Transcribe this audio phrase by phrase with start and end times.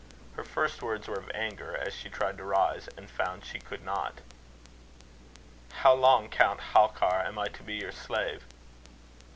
[0.35, 3.85] Her first words were of anger, as she tried to rise, and found she could
[3.85, 4.19] not.
[5.73, 8.43] "How long, Count Halkar, am I to be your slave?"